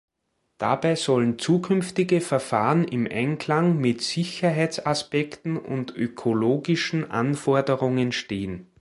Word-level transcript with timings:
Dabei 0.57 0.95
sollen 0.95 1.37
zukünftige 1.37 2.21
Verfahren 2.21 2.85
im 2.85 3.05
Einklang 3.07 3.77
mit 3.77 4.01
Sicherheitsaspekten 4.01 5.57
und 5.57 5.95
ökologischen 5.95 7.11
Anforderungen 7.11 8.11
stehen. 8.11 8.65